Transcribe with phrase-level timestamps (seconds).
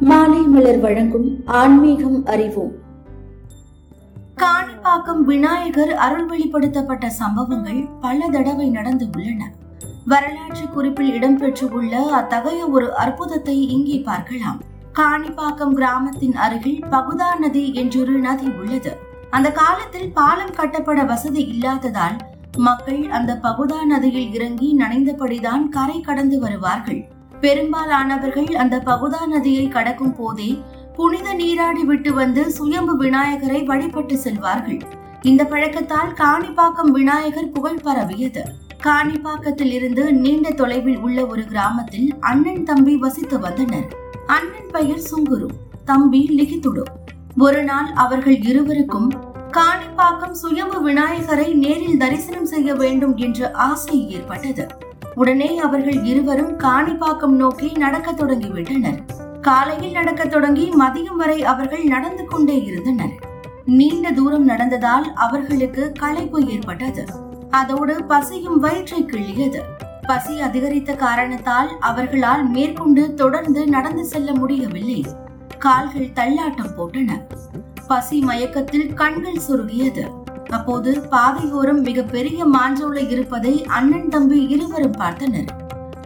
[0.00, 2.72] மாலை மலர் வழங்கும் ஆன்மீகம் அறிவோம்.
[4.36, 9.52] காணிப்பாக்கம் விநாயகர் அருள் வெளிப்படுத்தப்பட்ட சம்பவங்கள் பல தடவை நடந்து உள்ளன.
[10.04, 14.60] வரலாற்று குறிப்பில் இடம்பெற்றுள்ள அத்தகைய ஒரு அற்புதத்தை இங்கே பார்க்கலாம்.
[14.92, 18.96] காணிப்பாக்கம் கிராமத்தின் அருகில் பகுதா நதி என்றொரு நதி உள்ளது.
[19.30, 22.16] அந்த காலத்தில் பாலம் கட்டப்பட வசதி இல்லாததால்
[22.56, 27.14] மக்கள் அந்த பகுதா நதியில் இறங்கி நனைந்தபடிதான் கரை கடந்து வருவார்கள்.
[27.40, 30.62] பெரும்பாலானவர்கள் அந்த பகுதா நதியை கடக்கும் போதே
[30.96, 34.80] புனித நீராடி விட்டு வந்து சுயம்பு விநாயகரை வழிபட்டு செல்வார்கள்.
[35.22, 38.44] இந்த பழக்கத்தால் காணிப்பாக்கம் விநாயகர் புகழ் பரவியது.
[38.84, 43.88] காணிப்பாக்கத்தில் இருந்து நீண்ட தொலைவில் உள்ள ஒரு கிராமத்தில் அண்ணன் தம்பி வசித்து வந்தனர்.
[44.26, 45.46] அண்ணன் பெயர் சுங்குரு
[45.84, 46.82] தம்பி லிகித்துடு.
[47.36, 49.08] ஒரு நாள் அவர்கள் இருவருக்கும்
[49.50, 54.66] காணிப்பாக்கம் சுயம்பு விநாயகரை நேரில் தரிசனம் செய்ய வேண்டும் என்ற ஆசை ஏற்பட்டது.
[55.16, 59.04] உடனே அவர்கள் இருவரும் காணிப்பாக்கம் நோக்கி நடக்கத் தொடங்கிவிட்டனர்
[59.40, 63.14] காலையில் நடக்கத் தொடங்கி மதியம் வரை அவர்கள் நடந்து கொண்டே இருந்தனர்.
[63.64, 67.04] நீண்ட தூரம் நடந்ததால் அவர்களுக்கு களைப்பு ஏற்பட்டது.
[67.50, 69.60] அதோடு பசியும் வயிற்றை கிள்ளியது.
[70.02, 75.06] பசி அதிகரித்த காரணத்தால் அவர்களால் மேற்கொண்டு தொடர்ந்து நடந்து செல்ல முடியவில்லை.
[75.58, 77.10] கால்கள் தள்ளாட்டம் போட்டன.
[77.86, 80.15] பசி மயக்கத்தில் கண்கள் சுருகியது
[80.48, 85.48] அப்போது பாதையோரம் மிக பெரிய மாஞ்சோலை இருப்பதை அண்ணன் தம்பி இருவரும் பார்த்தனர்.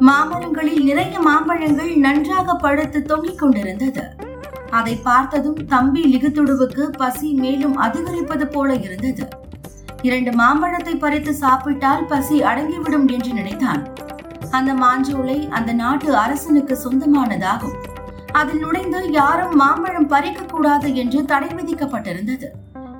[0.00, 4.02] மாமரங்களில் நிறைய மாம்பழங்கள் நன்றாக பழுத்து தொங்கிக் கொண்டிருந்தது.
[4.70, 9.28] அதை பார்த்ததும் தம்பி லிகுத்துடுவுக்கு பசி மேலும் அதிகரிப்பது போல இருந்தது.
[10.02, 13.88] இரண்டு மாம்பழத்தை பறித்து சாப்பிட்டால் பசி அடங்கிவிடும் என்று நினைத்தான்.
[14.50, 17.74] அந்த மாஞ்சோலை அந்த நாட்டு அரசனுக்கு சொந்தமானதாகும்.
[18.32, 22.44] அதில் நுழைந்து யாரும் மாம்பழம் பறிக்க கூடாது என்று தடை விதிக்கப்பட்டிருந்தது.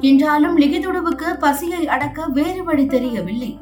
[0.00, 3.58] என்றாலும் லிகிதுடுவுக்கு பசியை அடக்க வேறு வழி தெரியவில்லை.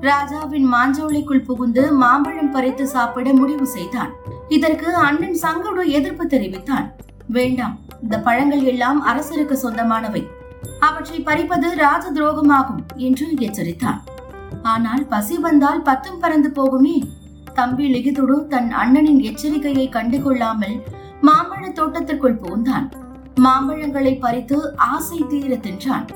[0.00, 4.10] ராஜாவின் மாஞ்சோலைக்குள் புகுந்து மாம்பழம் பறித்து சாப்பிட முடிவு செய்தான்.
[4.48, 6.92] இதற்கு அண்ணன் சங்கடு எதிர்ப்பு தெரிவித்தான்.
[7.26, 10.26] வேண்டாம் இந்த பழங்கள் எல்லாம் அரசருக்கு சொந்தமானவை.
[10.80, 14.00] அவற்றை பறிப்பது ராஜ துரோகமாகும் என்று எச்சரித்தான்.
[14.62, 17.02] ஆனால் பசி வந்தால் பத்தும் பறந்து போகுமே?
[17.54, 20.80] தம்பி லிகிதுடு தன் அண்ணனின் எச்சரிக்கையை கண்டுகொள்ளாமல்
[21.22, 22.88] மாம்பழ தோட்டத்திற்குள் புகுந்தான்.
[23.36, 26.08] மாம்பழங்களை பறித்து ஆசை தீர தின்றான்.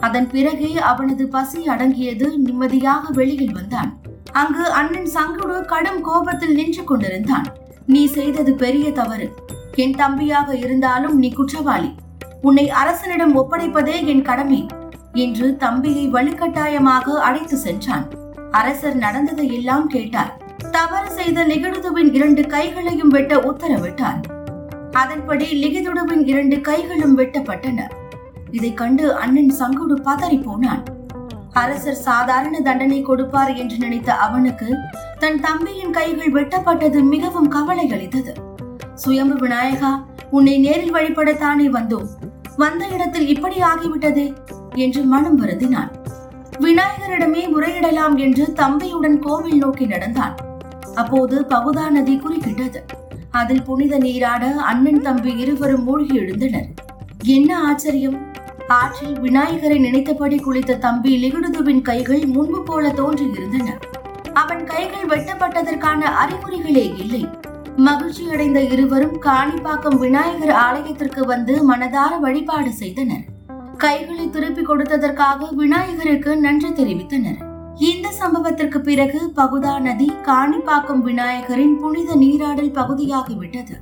[0.00, 4.00] அதன் பிறகே அவனது பசி அடங்கியது நிம்மதியாக வெளியில் வந்தான்.
[4.32, 7.46] அங்கு அண்ணன் சங்குடு கடும் கோபத்தில் நின்று கொண்டிருந்தான்.
[7.86, 9.34] நீ செய்தது பெரிய தவறு.
[9.74, 11.94] என் தம்பியாக இருந்தாலும் நீ குற்றவாளி.
[12.42, 14.66] உன்னை அரசனிடம் ஒப்படைப்பதே என் கடமை
[15.12, 18.08] என்று தம்பியை வலுக்கட்டாயமாக அழைத்து சென்றான்.
[18.50, 20.42] அரசர் நடந்ததை எல்லாம் கேட்டார்.
[20.70, 24.39] தவறு செய்த லிகிடுதுவின் இரண்டு கைகளையும் வெட்ட உத்தரவிட்டார்.
[24.92, 27.80] அதன்படி லிகிதுடுவின் இரண்டு கைகளும் வெட்டப்பட்டன.
[28.50, 30.84] இதை கண்டு அண்ணன் சங்குடு பதறி போனான்
[31.52, 34.76] அரசர் சாதாரண தண்டனை கொடுப்பார் என்று நினைத்த அவனுக்கு
[35.18, 38.34] தன் தம்பியின் கைகள் வெட்டப்பட்டது மிகவும் கவலை அளித்தது
[38.94, 42.08] சுயம்பு விநாயகா உன்னை நேரில் வழிபடத்தானே வந்தோம்.
[42.56, 44.36] வந்த இடத்தில் இப்படி ஆகிவிட்டதே
[44.74, 45.90] என்று மனம் வருந்தினான்.
[46.58, 50.36] விநாயகரிடமே முறையிடலாம் என்று தம்பியுடன் கோவில் நோக்கி நடந்தான்.
[50.94, 52.99] அப்போது பகுதா நதி குறுக்கிட்டது.
[53.30, 56.68] அதில் புனித நீராட அண்ணன் தம்பி இருவரும் மூழ்கி எழுந்தனர்.
[57.24, 58.28] என்ன ஆச்சரியம்?
[58.68, 63.68] ஆற்றில் விநாயகரை நினைத்தபடி குளித்த தம்பி லிகுடுதுவின் கைகள் முன்பு போல தோன்றியிருந்தன.
[64.32, 67.28] அவன் கைகள் வெட்டப்பட்டதற்கான அறிகுறிகளே இல்லை.
[67.76, 73.24] மகிழ்ச்சி அடைந்த இருவரும் காணிப்பாக்கம் விநாயகர் ஆலயத்திற்கு வந்து மனதார வழிபாடு செய்தனர்.
[73.76, 77.49] கைகளை திருப்பி கொடுத்ததற்காக விநாயகருக்கு நன்றி தெரிவித்தனர்.
[77.80, 83.76] இந்த சம்பவத்திற்கு பிறகு பகுதா நதி காணிப்பாக்கம் விநாயகரின் புனித நீராடல் பகுதியாகிவிட்டது.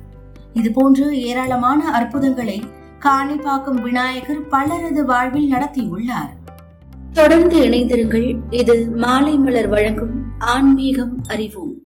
[0.53, 2.63] இதுபோன்று ஏராளமான அற்புதங்களை
[2.99, 6.33] காணிப்பாக்கம் விநாயகர் பலரது வாழ்வில் நடத்தியுள்ளார்.
[7.13, 8.39] தொடர்ந்து இணைந்திருங்கள்.
[8.49, 11.75] இது மாலை மலர் வழங்கும் ஆன்மீகம் அறிவோம்.